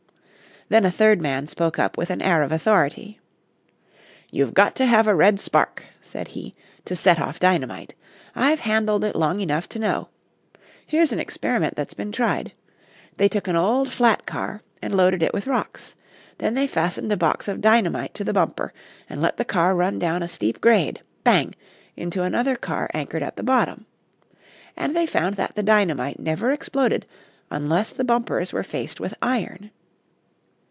Then 0.69 0.85
a 0.85 0.89
third 0.91 1.21
man 1.21 1.47
spoke 1.47 1.77
up 1.77 1.97
with 1.97 2.09
an 2.09 2.21
air 2.21 2.41
of 2.43 2.51
authority. 2.53 3.19
"You've 4.29 4.53
got 4.53 4.73
to 4.77 4.85
have 4.85 5.05
a 5.05 5.13
red 5.13 5.37
spark," 5.37 5.83
said 5.99 6.29
he, 6.29 6.55
"to 6.85 6.95
set 6.95 7.19
off 7.19 7.41
dynamite. 7.41 7.93
I've 8.37 8.61
handled 8.61 9.03
it 9.03 9.13
long 9.13 9.41
enough 9.41 9.67
to 9.67 9.79
know. 9.79 10.07
Here's 10.87 11.11
an 11.11 11.19
experiment 11.19 11.75
that's 11.75 11.93
been 11.93 12.13
tried: 12.13 12.53
They 13.17 13.27
took 13.27 13.49
an 13.49 13.57
old 13.57 13.91
flat 13.91 14.25
car 14.25 14.61
and 14.81 14.95
loaded 14.95 15.21
it 15.21 15.33
with 15.33 15.45
rocks; 15.45 15.95
then 16.37 16.53
they 16.53 16.67
fastened 16.67 17.11
a 17.11 17.17
box 17.17 17.49
of 17.49 17.59
dynamite 17.59 18.13
to 18.13 18.23
the 18.23 18.31
bumper, 18.31 18.71
and 19.09 19.21
let 19.21 19.35
the 19.35 19.43
car 19.43 19.75
run 19.75 19.99
down 19.99 20.23
a 20.23 20.27
steep 20.29 20.61
grade, 20.61 21.01
bang! 21.25 21.53
into 21.97 22.23
another 22.23 22.55
car 22.55 22.89
anchored 22.93 23.23
at 23.23 23.35
the 23.35 23.43
bottom. 23.43 23.87
And 24.77 24.95
they 24.95 25.05
found 25.05 25.35
that 25.35 25.55
the 25.57 25.63
dynamite 25.63 26.19
never 26.21 26.49
exploded 26.49 27.05
unless 27.49 27.91
the 27.91 28.05
bumpers 28.05 28.53
were 28.53 28.63
faced 28.63 29.01
with 29.01 29.13
iron. 29.21 29.71